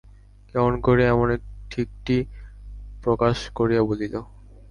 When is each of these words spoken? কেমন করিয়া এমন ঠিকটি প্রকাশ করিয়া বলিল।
কেমন 0.49 0.73
করিয়া 0.85 1.09
এমন 1.09 1.29
ঠিকটি 1.71 2.17
প্রকাশ 3.03 3.37
করিয়া 3.57 3.81
বলিল। 3.89 4.13